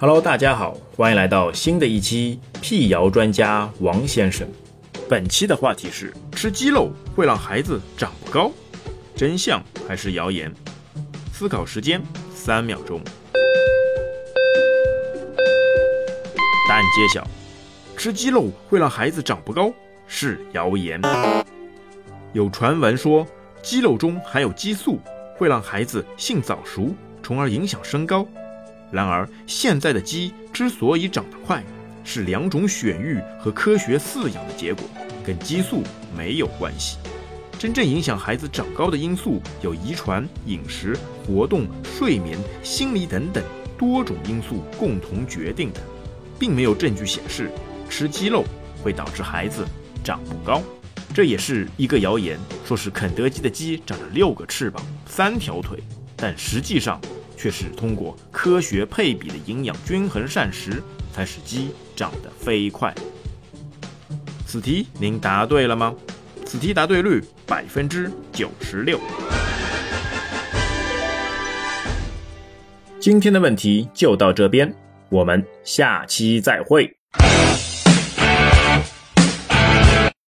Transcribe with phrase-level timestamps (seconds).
[0.00, 4.48] Hello，大家好，欢迎来到新的一期辟谣专家王先生。
[5.10, 8.50] 本期的话题是：吃鸡肉会让孩子长不高，
[9.14, 10.50] 真相还是谣言？
[11.34, 12.00] 思考时间
[12.34, 12.98] 三秒钟。
[16.66, 17.22] 答案揭晓：
[17.94, 19.70] 吃鸡肉会让孩子长不高
[20.06, 20.98] 是谣言。
[22.32, 23.26] 有传闻说
[23.60, 24.98] 鸡肉中含有激素，
[25.36, 28.26] 会让孩子性早熟，从而影响身高。
[28.90, 31.62] 然而，现在的鸡之所以长得快，
[32.02, 34.84] 是两种选育和科学饲养的结果，
[35.24, 35.82] 跟激素
[36.16, 36.98] 没有关系。
[37.56, 43.44] 真正影响孩子长高的因素有遗传、饮食、活动、睡眠、心理等等
[43.78, 45.80] 多种因素共同决定的，
[46.38, 47.50] 并没有证据显示
[47.88, 48.44] 吃鸡肉
[48.82, 49.64] 会导致孩子
[50.02, 50.62] 长不高。
[51.14, 55.78] 这也是一个谣言，说是肯德基的鸡长了六个翅膀、三条腿，
[56.16, 57.00] 但实际上。
[57.40, 62.94] 却是通过科学配比的营养均衡膳食，才使鸡长得飞快。
[64.46, 65.94] 此题您答对了吗？
[66.44, 69.00] 此题答对率百分之九十六。
[72.98, 74.74] 今天的问题就到这边，
[75.08, 76.94] 我们下期再会。